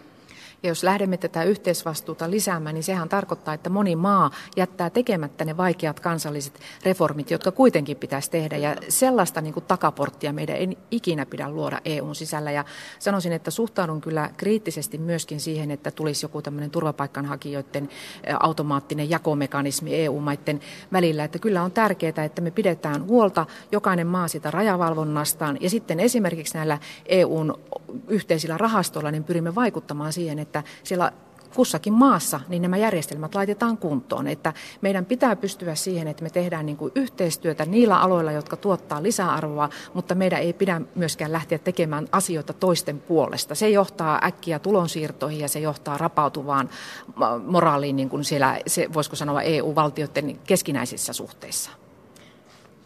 Ja 0.62 0.68
jos 0.68 0.82
lähdemme 0.82 1.16
tätä 1.16 1.42
yhteisvastuuta 1.44 2.30
lisäämään, 2.30 2.74
niin 2.74 2.82
sehän 2.82 3.08
tarkoittaa, 3.08 3.54
että 3.54 3.70
moni 3.70 3.96
maa 3.96 4.30
jättää 4.56 4.90
tekemättä 4.90 5.44
ne 5.44 5.56
vaikeat 5.56 6.00
kansalliset 6.00 6.60
reformit, 6.84 7.30
jotka 7.30 7.52
kuitenkin 7.52 7.96
pitäisi 7.96 8.30
tehdä. 8.30 8.56
Ja 8.56 8.76
sellaista 8.88 9.40
niin 9.40 9.54
kuin 9.54 9.64
takaporttia 9.64 10.32
meidän 10.32 10.56
ei 10.56 10.78
ikinä 10.90 11.26
pidä 11.26 11.50
luoda 11.50 11.80
EUn 11.84 12.14
sisällä. 12.14 12.50
Ja 12.50 12.64
sanoisin, 12.98 13.32
että 13.32 13.50
suhtaudun 13.50 14.00
kyllä 14.00 14.30
kriittisesti 14.36 14.98
myöskin 14.98 15.40
siihen, 15.40 15.70
että 15.70 15.90
tulisi 15.90 16.24
joku 16.24 16.42
tämmöinen 16.42 16.70
turvapaikanhakijoiden 16.70 17.88
automaattinen 18.40 19.10
jakomekanismi 19.10 19.94
EU-maiden 19.94 20.60
välillä. 20.92 21.24
Että 21.24 21.38
kyllä 21.38 21.62
on 21.62 21.72
tärkeää, 21.72 22.24
että 22.24 22.42
me 22.42 22.50
pidetään 22.50 23.06
huolta 23.06 23.46
jokainen 23.72 24.06
maa 24.06 24.28
sitä 24.28 24.50
rajavalvonnastaan. 24.50 25.58
Ja 25.60 25.70
sitten 25.70 26.00
esimerkiksi 26.00 26.54
näillä 26.54 26.78
EUn 27.06 27.54
yhteisillä 28.08 28.58
rahastoilla 28.58 29.10
niin 29.10 29.24
pyrimme 29.24 29.54
vaikuttamaan 29.54 30.12
siihen, 30.12 30.38
että 30.46 30.62
siellä 30.84 31.12
kussakin 31.54 31.92
maassa 31.92 32.40
niin 32.48 32.62
nämä 32.62 32.76
järjestelmät 32.76 33.34
laitetaan 33.34 33.76
kuntoon. 33.78 34.26
Että 34.26 34.52
meidän 34.80 35.04
pitää 35.04 35.36
pystyä 35.36 35.74
siihen, 35.74 36.08
että 36.08 36.22
me 36.22 36.30
tehdään 36.30 36.66
niin 36.66 36.76
kuin 36.76 36.92
yhteistyötä 36.94 37.64
niillä 37.64 38.00
aloilla, 38.00 38.32
jotka 38.32 38.56
tuottaa 38.56 39.02
lisäarvoa, 39.02 39.68
mutta 39.94 40.14
meidän 40.14 40.40
ei 40.40 40.52
pidä 40.52 40.80
myöskään 40.94 41.32
lähteä 41.32 41.58
tekemään 41.58 42.08
asioita 42.12 42.52
toisten 42.52 43.00
puolesta. 43.00 43.54
Se 43.54 43.68
johtaa 43.68 44.20
äkkiä 44.24 44.58
tulonsiirtoihin 44.58 45.40
ja 45.40 45.48
se 45.48 45.60
johtaa 45.60 45.98
rapautuvaan 45.98 46.70
moraaliin 47.46 47.96
niin 47.96 48.08
kuin 48.08 48.24
siellä, 48.24 48.60
se, 48.66 48.88
voisiko 48.94 49.16
sanoa 49.16 49.42
EU-valtioiden 49.42 50.38
keskinäisissä 50.46 51.12
suhteissa 51.12 51.70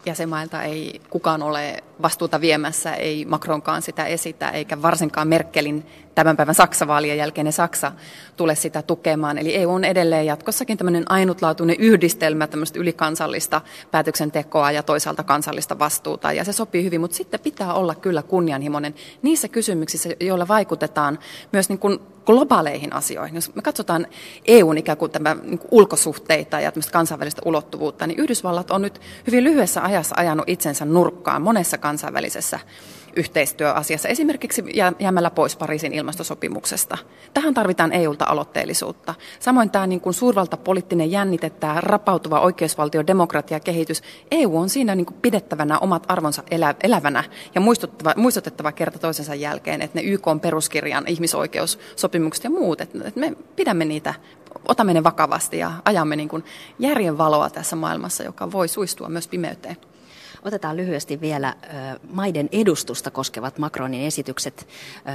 jäsenmailta 0.05 0.63
ei 0.63 1.01
kukaan 1.09 1.43
ole 1.43 1.83
vastuuta 2.01 2.41
viemässä, 2.41 2.93
ei 2.93 3.25
Macronkaan 3.25 3.81
sitä 3.81 4.05
esitä, 4.05 4.49
eikä 4.49 4.81
varsinkaan 4.81 5.27
Merkelin 5.27 5.85
tämän 6.15 6.37
päivän 6.37 6.55
Saksa-vaalien 6.55 7.17
jälkeinen 7.17 7.53
Saksa 7.53 7.91
tule 8.37 8.55
sitä 8.55 8.81
tukemaan. 8.81 9.37
Eli 9.37 9.55
EU 9.55 9.71
on 9.71 9.83
edelleen 9.83 10.25
jatkossakin 10.25 10.77
tämmöinen 10.77 11.11
ainutlaatuinen 11.11 11.75
yhdistelmä 11.79 12.47
tämmöistä 12.47 12.79
ylikansallista 12.79 13.61
päätöksentekoa 13.91 14.71
ja 14.71 14.83
toisaalta 14.83 15.23
kansallista 15.23 15.79
vastuuta. 15.79 16.31
Ja 16.31 16.43
se 16.43 16.53
sopii 16.53 16.83
hyvin, 16.83 17.01
mutta 17.01 17.17
sitten 17.17 17.39
pitää 17.39 17.73
olla 17.73 17.95
kyllä 17.95 18.23
kunnianhimoinen 18.23 18.95
niissä 19.21 19.47
kysymyksissä, 19.47 20.09
joilla 20.19 20.47
vaikutetaan 20.47 21.19
myös 21.51 21.69
niin 21.69 21.79
kuin 21.79 21.99
globaaleihin 22.25 22.93
asioihin. 22.93 23.35
Jos 23.35 23.55
me 23.55 23.61
katsotaan 23.61 24.07
EUn 24.45 24.77
ikään 24.77 24.97
kuin, 24.97 25.11
tämä, 25.11 25.35
niin 25.43 25.59
kuin 25.59 25.69
ulkosuhteita 25.71 26.59
ja 26.59 26.71
kansainvälistä 26.91 27.41
ulottuvuutta, 27.45 28.07
niin 28.07 28.19
Yhdysvallat 28.19 28.71
on 28.71 28.81
nyt 28.81 29.01
hyvin 29.27 29.43
lyhyessä 29.43 29.83
ajassa 29.83 30.15
ajanut 30.17 30.49
itsensä 30.49 30.85
nurkkaan 30.85 31.41
monessa 31.41 31.77
kansainvälisessä 31.77 32.59
yhteistyöasiassa, 33.15 34.09
esimerkiksi 34.09 34.63
jäämällä 34.99 35.29
pois 35.29 35.55
Pariisin 35.55 35.93
ilmastosopimuksesta. 35.93 36.97
Tähän 37.33 37.53
tarvitaan 37.53 37.93
EUlta 37.93 38.25
aloitteellisuutta. 38.27 39.13
Samoin 39.39 39.69
tämä 39.69 39.87
niin 39.87 40.01
kuin 40.01 40.13
suurvaltapoliittinen 40.13 41.11
jännite, 41.11 41.49
tämä 41.49 41.81
rapautuva 41.81 42.39
oikeusvaltio, 42.39 43.07
demokratia, 43.07 43.59
kehitys. 43.59 44.03
EU 44.31 44.57
on 44.57 44.69
siinä 44.69 44.95
niin 44.95 45.05
kuin 45.05 45.17
pidettävänä 45.21 45.79
omat 45.79 46.05
arvonsa 46.07 46.43
elä, 46.51 46.75
elävänä 46.83 47.23
ja 47.55 47.61
muistuttava, 47.61 48.13
muistutettava 48.17 48.71
kerta 48.71 48.99
toisensa 48.99 49.35
jälkeen, 49.35 49.81
että 49.81 49.99
ne 49.99 50.05
YK 50.05 50.27
on 50.27 50.39
peruskirjan 50.39 51.07
ihmisoikeussopimukset 51.07 52.43
ja 52.43 52.49
muut, 52.49 52.81
että 52.81 52.97
me 53.15 53.35
pidämme 53.55 53.85
niitä 53.85 54.13
otamme 54.67 54.93
ne 54.93 55.03
vakavasti 55.03 55.57
ja 55.57 55.71
ajamme 55.85 56.15
niin 56.15 56.29
kuin 56.29 56.43
järjen 56.79 57.17
valoa 57.17 57.49
tässä 57.49 57.75
maailmassa, 57.75 58.23
joka 58.23 58.51
voi 58.51 58.67
suistua 58.67 59.09
myös 59.09 59.27
pimeyteen. 59.27 59.77
Otetaan 60.45 60.77
lyhyesti 60.77 61.21
vielä 61.21 61.55
maiden 62.11 62.49
edustusta 62.51 63.11
koskevat 63.11 63.57
Macronin 63.57 64.05
esitykset. 64.05 64.67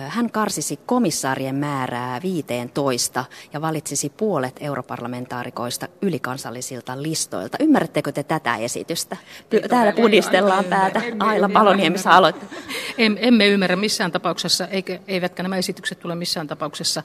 Hän 0.08 0.30
karsisi 0.30 0.78
komissaarien 0.86 1.54
määrää 1.54 2.20
15 2.22 3.24
ja 3.52 3.60
valitsisi 3.60 4.10
puolet 4.16 4.56
europarlamentaarikoista 4.60 5.88
ylikansallisilta 6.02 7.02
listoilta. 7.02 7.56
Ymmärrättekö 7.60 8.12
te 8.12 8.22
tätä 8.22 8.56
esitystä? 8.56 9.16
Täällä 9.68 9.92
pudistellaan 9.92 10.64
päätä. 10.64 11.02
Aila 11.18 11.48
Paloniemi 11.48 11.98
saa 11.98 12.16
aloittaa. 12.16 12.48
Emme 12.98 13.46
ymmärrä 13.48 13.76
missään 13.76 14.12
tapauksessa, 14.12 14.66
eikä, 14.66 14.98
eivätkä 15.08 15.42
nämä 15.42 15.56
esitykset 15.56 15.98
tule 15.98 16.14
missään 16.14 16.46
tapauksessa 16.46 17.02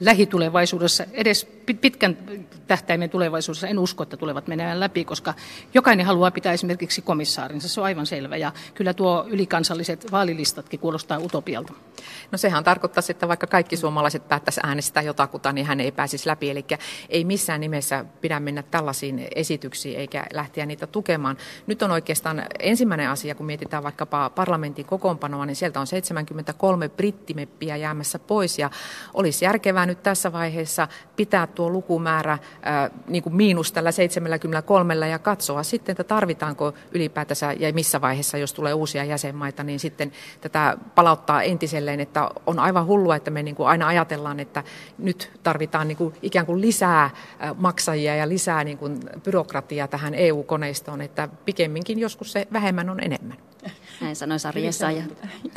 lähitulevaisuudessa, 0.00 1.04
edes 1.12 1.55
pitkän 1.74 2.18
tähtäimen 2.66 3.10
tulevaisuudessa, 3.10 3.68
en 3.68 3.78
usko, 3.78 4.02
että 4.02 4.16
tulevat 4.16 4.48
menemään 4.48 4.80
läpi, 4.80 5.04
koska 5.04 5.34
jokainen 5.74 6.06
haluaa 6.06 6.30
pitää 6.30 6.52
esimerkiksi 6.52 7.02
komissaarinsa, 7.02 7.68
se 7.68 7.80
on 7.80 7.86
aivan 7.86 8.06
selvä. 8.06 8.36
Ja 8.36 8.52
kyllä 8.74 8.94
tuo 8.94 9.26
ylikansalliset 9.28 10.12
vaalilistatkin 10.12 10.80
kuulostaa 10.80 11.18
utopialta. 11.18 11.72
No 12.32 12.38
sehän 12.38 12.64
tarkoittaa, 12.64 13.02
että 13.08 13.28
vaikka 13.28 13.46
kaikki 13.46 13.76
suomalaiset 13.76 14.28
päättäisi 14.28 14.60
äänestää 14.64 15.02
jotakuta, 15.02 15.52
niin 15.52 15.66
hän 15.66 15.80
ei 15.80 15.92
pääsisi 15.92 16.28
läpi. 16.28 16.50
Eli 16.50 16.64
ei 17.08 17.24
missään 17.24 17.60
nimessä 17.60 18.04
pidä 18.20 18.40
mennä 18.40 18.62
tällaisiin 18.62 19.28
esityksiin 19.34 19.98
eikä 19.98 20.26
lähteä 20.32 20.66
niitä 20.66 20.86
tukemaan. 20.86 21.36
Nyt 21.66 21.82
on 21.82 21.90
oikeastaan 21.90 22.42
ensimmäinen 22.58 23.10
asia, 23.10 23.34
kun 23.34 23.46
mietitään 23.46 23.82
vaikkapa 23.82 24.30
parlamentin 24.30 24.86
kokoonpanoa, 24.86 25.46
niin 25.46 25.56
sieltä 25.56 25.80
on 25.80 25.86
73 25.86 26.88
brittimeppiä 26.88 27.76
jäämässä 27.76 28.18
pois 28.18 28.58
ja 28.58 28.70
olisi 29.14 29.44
järkevää 29.44 29.86
nyt 29.86 30.02
tässä 30.02 30.32
vaiheessa 30.32 30.88
pitää 31.16 31.46
tuo 31.56 31.70
lukumäärä 31.70 32.38
ää, 32.62 32.90
niin 33.08 33.22
kuin 33.22 33.36
miinus 33.36 33.72
tällä 33.72 33.92
73 33.92 34.94
ja 34.94 35.18
katsoa 35.18 35.62
sitten, 35.62 35.92
että 35.92 36.04
tarvitaanko 36.04 36.74
ylipäätänsä 36.92 37.52
ja 37.52 37.72
missä 37.72 38.00
vaiheessa, 38.00 38.38
jos 38.38 38.52
tulee 38.52 38.74
uusia 38.74 39.04
jäsenmaita, 39.04 39.62
niin 39.62 39.80
sitten 39.80 40.12
tätä 40.40 40.78
palauttaa 40.94 41.42
entiselleen, 41.42 42.00
että 42.00 42.30
on 42.46 42.58
aivan 42.58 42.86
hullua, 42.86 43.16
että 43.16 43.30
me 43.30 43.42
niin 43.42 43.56
kuin 43.56 43.68
aina 43.68 43.86
ajatellaan, 43.86 44.40
että 44.40 44.64
nyt 44.98 45.30
tarvitaan 45.42 45.88
niin 45.88 45.98
kuin 45.98 46.14
ikään 46.22 46.46
kuin 46.46 46.60
lisää 46.60 47.10
maksajia 47.56 48.16
ja 48.16 48.28
lisää 48.28 48.64
niin 48.64 48.78
kuin 48.78 49.00
byrokratiaa 49.24 49.88
tähän 49.88 50.14
EU-koneistoon, 50.14 51.00
että 51.00 51.28
pikemminkin 51.44 51.98
joskus 51.98 52.32
se 52.32 52.46
vähemmän 52.52 52.90
on 52.90 53.04
enemmän. 53.04 53.36
Näin 54.00 54.16
sanoi 54.16 54.38
Sari 54.38 54.66
Essaja. 54.66 55.02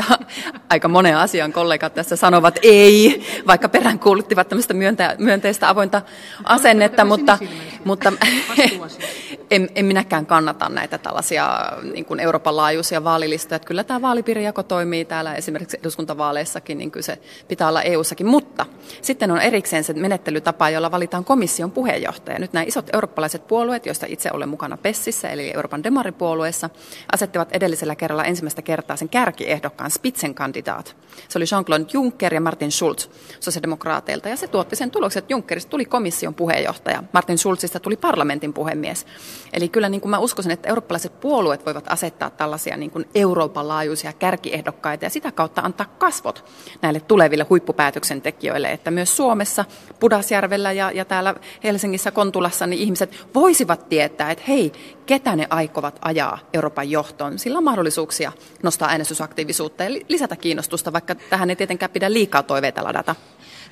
Aika 0.69 0.87
monen 0.87 1.17
asian 1.17 1.53
kollegat 1.53 1.93
tässä 1.93 2.15
sanovat 2.15 2.59
ei, 2.61 3.23
vaikka 3.47 3.69
peräänkuuluttivat 3.69 4.49
tämmöistä 4.49 4.73
myönteistä 5.17 5.69
avointa 5.69 6.01
asennetta, 6.43 7.05
mutta, 7.05 7.37
mutta 7.85 8.13
en, 9.51 9.69
en 9.75 9.85
minäkään 9.85 10.25
kannata 10.25 10.69
näitä 10.69 10.97
tällaisia 10.97 11.71
niin 11.93 12.05
kuin 12.05 12.19
Euroopan 12.19 12.57
laajuisia 12.57 13.03
vaalilistoja. 13.03 13.55
Että 13.55 13.67
kyllä 13.67 13.83
tämä 13.83 14.01
vaalipiirijako 14.01 14.63
toimii 14.63 15.05
täällä 15.05 15.35
esimerkiksi 15.35 15.77
eduskuntavaaleissakin, 15.79 16.77
niin 16.77 16.91
kyllä 16.91 17.03
se 17.03 17.19
pitää 17.47 17.67
olla 17.67 17.81
EU-sakin. 17.81 18.27
Mutta 18.27 18.65
sitten 19.01 19.31
on 19.31 19.41
erikseen 19.41 19.83
se 19.83 19.93
menettelytapa, 19.93 20.69
jolla 20.69 20.91
valitaan 20.91 21.25
komission 21.25 21.71
puheenjohtaja. 21.71 22.39
Nyt 22.39 22.53
nämä 22.53 22.63
isot 22.63 22.89
eurooppalaiset 22.93 23.47
puolueet, 23.47 23.85
joista 23.85 24.05
itse 24.09 24.29
olen 24.33 24.49
mukana 24.49 24.77
PESSissä, 24.77 25.29
eli 25.29 25.51
Euroopan 25.55 25.83
demaripuolueessa, 25.83 26.69
asettivat 27.11 27.51
edellisellä 27.51 27.95
kerralla 27.95 28.23
ensimmäistä 28.29 28.61
kertaa 28.61 28.95
sen 28.95 29.09
kärkiehdokkaan 29.09 29.91
Spitzenkandidaat. 29.91 30.95
Se 31.29 31.37
oli 31.37 31.45
Jean-Claude 31.45 31.89
Juncker 31.93 32.33
ja 32.33 32.41
Martin 32.41 32.71
Schulz 32.71 33.09
sosiaalidemokraateilta, 33.39 34.29
ja 34.29 34.37
se 34.37 34.47
tuotti 34.47 34.75
sen 34.75 34.91
tuloksen, 34.91 35.19
että 35.19 35.33
Junckerista 35.33 35.69
tuli 35.69 35.85
komission 35.85 36.33
puheenjohtaja, 36.33 37.03
Martin 37.13 37.37
Schulzista 37.37 37.79
tuli 37.79 37.97
parlamentin 37.97 38.53
puhemies. 38.53 39.05
Eli 39.53 39.69
kyllä 39.69 39.89
niin 39.89 40.01
kuin 40.01 40.09
mä 40.09 40.19
uskoisin, 40.19 40.51
että 40.51 40.69
eurooppalaiset 40.69 41.19
puolueet 41.19 41.65
voivat 41.65 41.85
asettaa 41.91 42.29
tällaisia 42.29 42.77
niin 42.77 42.91
kuin 42.91 43.05
Euroopan 43.15 43.67
laajuisia 43.67 44.13
kärkiehdokkaita 44.13 45.05
ja 45.05 45.09
sitä 45.09 45.31
kautta 45.31 45.61
antaa 45.61 45.85
kasvot 45.85 46.45
näille 46.81 46.99
tuleville 46.99 47.45
huippupäätöksentekijöille, 47.49 48.71
että 48.71 48.91
myös 48.91 49.17
Suomessa, 49.17 49.65
Pudasjärvellä 49.99 50.71
ja, 50.71 50.91
ja 50.91 51.05
täällä 51.05 51.35
Helsingissä 51.63 52.11
Kontulassa 52.11 52.67
niin 52.67 52.81
ihmiset 52.81 53.27
voisivat 53.35 53.89
tietää, 53.89 54.31
että 54.31 54.43
hei, 54.47 54.71
ketä 55.05 55.35
ne 55.35 55.47
aikovat 55.49 55.99
ajaa 56.01 56.39
Euroopan 56.53 56.91
johtoon. 56.91 57.39
Sillä 57.39 57.57
on 57.57 57.63
mahdollisuuksia 57.63 58.18
nostaa 58.63 58.89
äänestysaktiivisuutta 58.89 59.83
ja 59.83 59.89
lisätä 60.07 60.35
kiinnostusta, 60.35 60.93
vaikka 60.93 61.15
tähän 61.15 61.49
ei 61.49 61.55
tietenkään 61.55 61.91
pidä 61.91 62.13
liikaa 62.13 62.43
toiveita 62.43 62.83
ladata. 62.83 63.15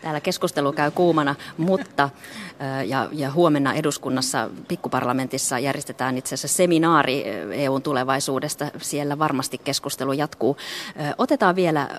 Täällä 0.02 0.22
keskustelu 0.22 0.74
käy 0.74 0.92
kuumana, 0.92 1.36
mutta 1.58 2.10
ja, 2.86 3.10
ja 3.12 3.32
huomenna 3.32 3.74
eduskunnassa 3.74 4.50
pikkuparlamentissa 4.68 5.60
järjestetään 5.60 6.18
itse 6.18 6.36
asiassa 6.36 6.58
seminaari 6.58 7.24
EUn 7.52 7.82
tulevaisuudesta. 7.82 8.72
Siellä 8.82 9.20
varmasti 9.20 9.58
keskustelu 9.58 10.14
jatkuu. 10.14 10.58
Otetaan 11.18 11.56
vielä 11.56 11.90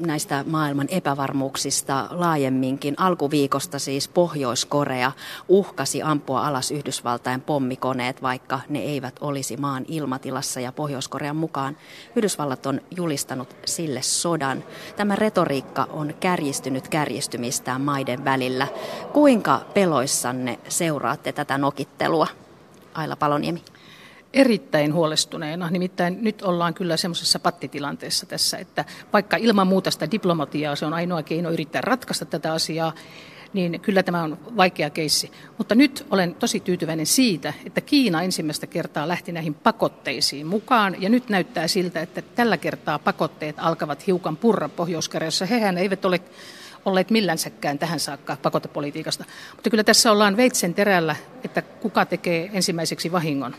näistä 0.00 0.44
maailman 0.46 0.86
epävarmuuksista 0.90 2.08
laajemminkin. 2.10 2.94
Alkuviikosta 2.98 3.78
siis 3.78 4.08
Pohjois-Korea 4.08 5.12
uhkasi 5.48 6.02
ampua 6.02 6.46
alas 6.46 6.70
Yhdysvaltain 6.70 7.40
pommikoneet, 7.40 8.22
vaikka 8.22 8.60
ne 8.68 8.78
eivät 8.78 9.14
olisi 9.20 9.56
maan 9.56 9.84
ilmatilassa. 9.88 10.60
Ja 10.60 10.72
Pohjois-Korean 10.72 11.36
mukaan 11.36 11.76
Yhdysvallat 12.16 12.66
on 12.66 12.80
julistanut 12.96 13.56
sille 13.64 14.02
sodan. 14.02 14.64
Tämä 14.96 15.16
retoriikka 15.16 15.86
on 15.90 16.14
kärjistynyt 16.20 16.88
kärjistymistään 16.88 17.80
maiden 17.80 18.24
välillä. 18.24 18.66
Kuinka 19.12 19.60
peloissanne 19.74 20.58
seuraatte 20.68 21.32
tätä 21.32 21.58
nokittelua? 21.58 22.26
Aila 22.94 23.16
Paloniemi 23.16 23.62
erittäin 24.34 24.94
huolestuneena. 24.94 25.70
Nimittäin 25.70 26.18
nyt 26.20 26.42
ollaan 26.42 26.74
kyllä 26.74 26.96
semmoisessa 26.96 27.38
pattitilanteessa 27.38 28.26
tässä, 28.26 28.58
että 28.58 28.84
vaikka 29.12 29.36
ilman 29.36 29.66
muuta 29.66 29.90
sitä 29.90 30.10
diplomatiaa, 30.10 30.76
se 30.76 30.86
on 30.86 30.94
ainoa 30.94 31.22
keino 31.22 31.50
yrittää 31.50 31.80
ratkaista 31.80 32.24
tätä 32.24 32.52
asiaa, 32.52 32.92
niin 33.52 33.80
kyllä 33.80 34.02
tämä 34.02 34.22
on 34.22 34.38
vaikea 34.56 34.90
keissi. 34.90 35.30
Mutta 35.58 35.74
nyt 35.74 36.06
olen 36.10 36.34
tosi 36.34 36.60
tyytyväinen 36.60 37.06
siitä, 37.06 37.52
että 37.66 37.80
Kiina 37.80 38.22
ensimmäistä 38.22 38.66
kertaa 38.66 39.08
lähti 39.08 39.32
näihin 39.32 39.54
pakotteisiin 39.54 40.46
mukaan. 40.46 41.02
Ja 41.02 41.08
nyt 41.08 41.28
näyttää 41.28 41.68
siltä, 41.68 42.02
että 42.02 42.22
tällä 42.22 42.56
kertaa 42.56 42.98
pakotteet 42.98 43.56
alkavat 43.58 44.06
hiukan 44.06 44.36
purra 44.36 44.68
Pohjois-Koreassa. 44.68 45.46
Hehän 45.46 45.78
eivät 45.78 46.04
ole 46.04 46.20
olleet 46.84 47.10
millänsäkään 47.10 47.78
tähän 47.78 48.00
saakka 48.00 48.36
pakotepolitiikasta. 48.42 49.24
Mutta 49.56 49.70
kyllä 49.70 49.84
tässä 49.84 50.12
ollaan 50.12 50.36
veitsen 50.36 50.74
terällä, 50.74 51.16
että 51.44 51.62
kuka 51.62 52.06
tekee 52.06 52.50
ensimmäiseksi 52.52 53.12
vahingon. 53.12 53.54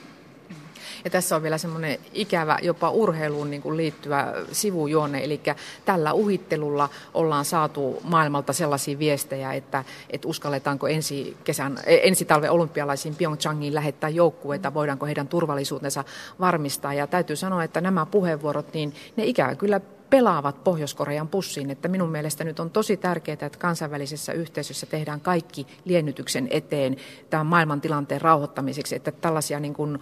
Ja 1.06 1.12
tässä 1.12 1.36
on 1.36 1.44
vielä 1.44 1.58
semmoinen 1.58 2.00
ikävä 2.14 2.58
jopa 2.62 2.90
urheiluun 2.90 3.50
niin 3.50 3.62
kuin 3.62 3.78
liittyvä 3.78 4.34
sivujuonne, 4.52 5.24
eli 5.24 5.42
tällä 5.86 6.14
uhittelulla 6.14 6.90
ollaan 7.14 7.46
saatu 7.46 8.00
maailmalta 8.04 8.54
sellaisia 8.54 9.00
viestejä, 9.00 9.54
että, 9.54 9.84
että 10.10 10.28
uskalletaanko 10.28 10.88
ensi, 10.88 11.38
kesän, 11.44 11.80
ensi 11.86 12.26
talven 12.26 12.52
olympialaisiin 12.52 13.16
Pyeongchangiin 13.16 13.76
lähettää 13.76 14.10
joukkueita, 14.10 14.74
voidaanko 14.74 15.06
heidän 15.06 15.28
turvallisuutensa 15.28 16.04
varmistaa. 16.40 16.94
Ja 16.94 17.08
täytyy 17.08 17.36
sanoa, 17.36 17.64
että 17.64 17.82
nämä 17.82 18.06
puheenvuorot, 18.06 18.74
niin 18.74 18.94
ne 19.16 19.26
ikävä 19.26 19.56
kyllä 19.56 19.82
pelaavat 20.10 20.64
Pohjois-Korean 20.64 21.28
pussiin. 21.28 21.70
Että 21.70 21.88
minun 21.88 22.10
mielestä 22.10 22.44
nyt 22.44 22.60
on 22.60 22.70
tosi 22.70 22.98
tärkeää, 22.98 23.38
että 23.42 23.60
kansainvälisessä 23.60 24.34
yhteisössä 24.34 24.86
tehdään 24.86 25.22
kaikki 25.22 25.68
liennytyksen 25.86 26.48
eteen 26.52 26.98
tämän 27.30 27.46
maailman 27.46 27.82
tilanteen 27.82 28.22
rauhoittamiseksi, 28.22 28.96
että 28.96 29.12
tällaisia, 29.12 29.60
niin 29.60 29.74
kuin, 29.74 30.00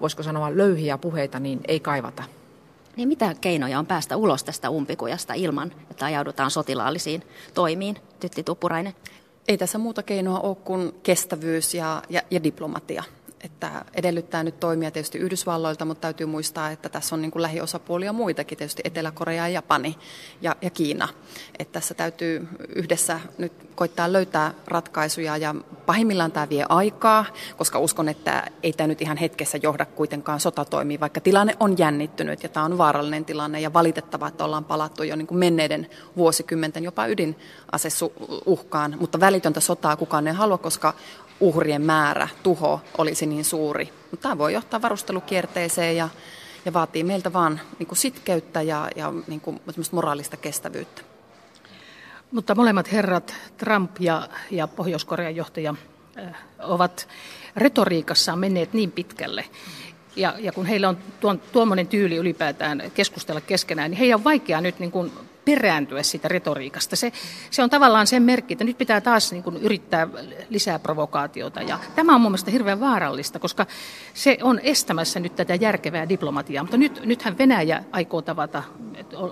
voisiko 0.00 0.22
sanoa, 0.22 0.56
löyhiä 0.56 0.98
puheita 0.98 1.40
niin 1.40 1.60
ei 1.68 1.80
kaivata. 1.80 2.22
Niin 2.96 3.08
mitä 3.08 3.34
keinoja 3.40 3.78
on 3.78 3.86
päästä 3.86 4.16
ulos 4.16 4.44
tästä 4.44 4.70
umpikujasta 4.70 5.34
ilman, 5.34 5.72
että 5.90 6.04
ajaudutaan 6.04 6.50
sotilaallisiin 6.50 7.22
toimiin, 7.54 7.96
Tytti 8.20 8.42
Tuppurainen? 8.42 8.94
Ei 9.48 9.58
tässä 9.58 9.78
muuta 9.78 10.02
keinoa 10.02 10.40
ole 10.40 10.56
kuin 10.56 10.92
kestävyys 11.02 11.74
ja, 11.74 12.02
ja, 12.10 12.22
ja 12.30 12.42
diplomatia 12.42 13.04
että 13.40 13.84
edellyttää 13.94 14.44
nyt 14.44 14.60
toimia 14.60 14.90
tietysti 14.90 15.18
Yhdysvalloilta, 15.18 15.84
mutta 15.84 16.00
täytyy 16.00 16.26
muistaa, 16.26 16.70
että 16.70 16.88
tässä 16.88 17.14
on 17.14 17.22
niin 17.22 17.30
kuin 17.30 17.42
lähiosapuolia 17.42 18.12
muitakin, 18.12 18.58
tietysti 18.58 18.82
Etelä-Korea 18.84 19.48
ja 19.48 19.54
Japani 19.54 19.98
ja, 20.42 20.56
ja 20.62 20.70
Kiina. 20.70 21.08
Että 21.58 21.72
tässä 21.72 21.94
täytyy 21.94 22.48
yhdessä 22.74 23.20
nyt 23.38 23.52
koittaa 23.74 24.12
löytää 24.12 24.54
ratkaisuja 24.66 25.36
ja 25.36 25.54
pahimmillaan 25.86 26.32
tämä 26.32 26.48
vie 26.48 26.64
aikaa, 26.68 27.24
koska 27.56 27.78
uskon, 27.78 28.08
että 28.08 28.46
ei 28.62 28.72
tämä 28.72 28.86
nyt 28.86 29.02
ihan 29.02 29.16
hetkessä 29.16 29.58
johda 29.62 29.84
kuitenkaan 29.84 30.40
sotatoimiin, 30.40 31.00
vaikka 31.00 31.20
tilanne 31.20 31.56
on 31.60 31.78
jännittynyt 31.78 32.42
ja 32.42 32.48
tämä 32.48 32.64
on 32.64 32.78
vaarallinen 32.78 33.24
tilanne 33.24 33.60
ja 33.60 33.72
valitettavaa, 33.72 34.28
että 34.28 34.44
ollaan 34.44 34.64
palattu 34.64 35.02
jo 35.02 35.16
niin 35.16 35.26
kuin 35.26 35.38
menneiden 35.38 35.90
vuosikymmenten 36.16 36.84
jopa 36.84 37.06
ydinasesuhkaan, 37.06 38.96
mutta 39.00 39.20
välitöntä 39.20 39.60
sotaa 39.60 39.96
kukaan 39.96 40.26
ei 40.26 40.34
halua, 40.34 40.58
koska 40.58 40.94
uhrien 41.40 41.82
määrä, 41.82 42.28
tuho 42.42 42.80
olisi 42.98 43.26
niin 43.26 43.44
suuri. 43.44 43.92
Mutta 44.10 44.22
tämä 44.22 44.38
voi 44.38 44.52
johtaa 44.52 44.82
varustelukierteeseen 44.82 45.96
ja, 45.96 46.08
ja 46.64 46.72
vaatii 46.72 47.04
meiltä 47.04 47.32
vaan 47.32 47.60
niin 47.78 47.96
sitkeyttä 47.96 48.62
ja, 48.62 48.88
ja 48.96 49.12
niin 49.26 49.40
kuin 49.40 49.60
moraalista 49.92 50.36
kestävyyttä. 50.36 51.02
Mutta 52.30 52.54
molemmat 52.54 52.92
herrat, 52.92 53.34
Trump 53.56 53.90
ja, 54.00 54.28
ja 54.50 54.66
Pohjois-Korean 54.66 55.36
johtaja, 55.36 55.74
äh, 56.18 56.34
ovat 56.58 57.08
retoriikassaan 57.56 58.38
menneet 58.38 58.72
niin 58.72 58.92
pitkälle, 58.92 59.44
ja, 60.16 60.34
ja 60.38 60.52
kun 60.52 60.66
heillä 60.66 60.88
on 60.88 60.98
tuon, 61.20 61.40
tuommoinen 61.52 61.86
tyyli 61.86 62.16
ylipäätään 62.16 62.82
keskustella 62.94 63.40
keskenään, 63.40 63.90
niin 63.90 63.98
heidän 63.98 64.18
on 64.18 64.24
vaikea 64.24 64.60
nyt 64.60 64.78
niin 64.78 64.90
kuin 64.90 65.12
perääntyä 65.46 66.02
siitä 66.02 66.28
retoriikasta. 66.28 66.96
Se, 66.96 67.12
se 67.50 67.62
on 67.62 67.70
tavallaan 67.70 68.06
sen 68.06 68.22
merkki, 68.22 68.54
että 68.54 68.64
nyt 68.64 68.78
pitää 68.78 69.00
taas 69.00 69.32
niin 69.32 69.42
kuin 69.42 69.56
yrittää 69.56 70.08
lisää 70.50 70.78
provokaatiota. 70.78 71.62
Ja 71.62 71.78
tämä 71.94 72.14
on 72.14 72.20
mun 72.20 72.30
mielestä 72.30 72.50
hirveän 72.50 72.80
vaarallista, 72.80 73.38
koska 73.38 73.66
se 74.14 74.38
on 74.42 74.60
estämässä 74.62 75.20
nyt 75.20 75.36
tätä 75.36 75.54
järkevää 75.54 76.08
diplomatiaa. 76.08 76.64
Mutta 76.64 76.76
nyt, 76.76 77.00
nythän 77.04 77.38
Venäjä 77.38 77.84
aikoo 77.92 78.22
tavata, 78.22 78.62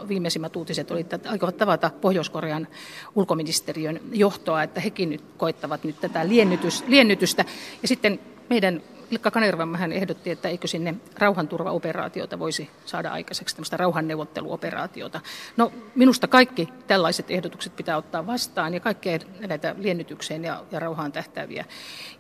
viimeisimmät 0.09 0.57
uutiset 0.57 0.91
oli, 0.91 1.01
että 1.01 1.19
aikovat 1.31 1.57
tavata 1.57 1.91
Pohjois-Korean 2.01 2.69
ulkoministeriön 3.15 4.01
johtoa, 4.13 4.63
että 4.63 4.81
hekin 4.81 5.11
nyt 5.11 5.25
koittavat 5.37 5.85
nyt 5.85 6.01
tätä 6.01 6.29
liennytys, 6.29 6.85
liennytystä. 6.87 7.45
Ja 7.83 7.89
sitten 7.89 8.21
meidän 8.51 8.83
Ilkka 9.15 9.31
Kanervamähän 9.31 9.93
ehdotti, 9.93 10.31
että 10.31 10.49
eikö 10.49 10.69
sinne 10.69 10.95
rauhanturvaoperaatiota 11.19 12.39
voisi 12.39 12.71
saada 12.85 13.11
aikaiseksi, 13.11 13.57
tämmöistä 13.57 13.77
rauhanneuvotteluoperaatiota. 13.77 15.21
No 15.57 15.73
minusta 15.95 16.29
kaikki 16.29 16.69
tällaiset 16.87 17.31
ehdotukset 17.31 17.77
pitää 17.77 17.97
ottaa 17.97 18.27
vastaan 18.27 18.75
ja 18.75 18.81
kaikkea 18.81 19.19
näitä 19.49 19.75
liennytykseen 19.79 20.45
ja, 20.45 20.65
ja 20.71 20.81
rauhaan 20.81 21.13
tähtäviä 21.13 21.65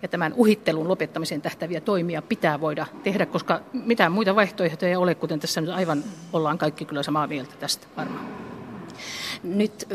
ja 0.03 0.09
tämän 0.09 0.33
uhittelun 0.33 0.89
lopettamisen 0.89 1.43
tähtäviä 1.43 1.81
toimia 1.81 2.23
pitää 2.23 2.61
voida 2.61 2.87
tehdä, 3.03 3.27
koska 3.27 3.61
mitään 3.73 4.13
muita 4.13 4.37
vaihtoehtoja 4.37 4.89
ei 4.91 4.97
ole, 4.97 5.15
kuten 5.15 5.41
tässä 5.41 5.61
nyt 5.61 5.71
aivan 5.71 6.05
ollaan 6.33 6.59
kaikki 6.59 6.85
kyllä 6.85 7.03
samaa 7.03 7.27
mieltä 7.27 7.55
tästä 7.61 7.87
varmaan. 7.97 8.29
Nyt 9.43 9.89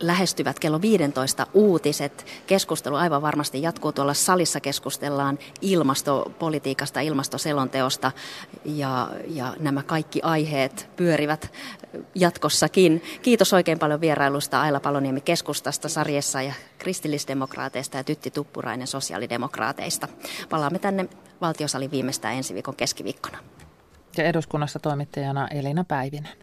lähestyvät 0.00 0.58
kello 0.58 0.80
15 0.80 1.46
uutiset. 1.54 2.26
Keskustelu 2.46 2.96
aivan 2.96 3.22
varmasti 3.22 3.62
jatkuu 3.62 3.92
tuolla 3.92 4.14
salissa. 4.14 4.60
Keskustellaan 4.60 5.38
ilmastopolitiikasta, 5.60 7.00
ilmastoselonteosta 7.00 8.12
ja, 8.64 9.10
ja 9.28 9.54
nämä 9.60 9.82
kaikki 9.82 10.22
aiheet 10.22 10.90
pyörivät 10.96 11.52
jatkossakin. 12.14 13.02
Kiitos 13.22 13.52
oikein 13.52 13.78
paljon 13.78 14.00
vierailusta 14.00 14.60
Aila 14.60 14.80
Paloniemi 14.80 15.20
keskustasta, 15.20 15.88
sarjessa 15.88 16.42
ja 16.42 16.52
kristillisdemokraateista 16.78 17.96
ja 17.96 18.04
Tytti 18.04 18.30
Tuppurainen 18.30 18.86
sosiaalidemokraateista. 18.86 20.08
Palaamme 20.48 20.78
tänne 20.78 21.08
valtiosalin 21.40 21.90
viimeistään 21.90 22.34
ensi 22.34 22.54
viikon 22.54 22.76
keskiviikkona. 22.76 23.38
Ja 24.16 24.24
eduskunnassa 24.24 24.78
toimittajana 24.78 25.48
Elina 25.48 25.84
Päivinen. 25.84 26.32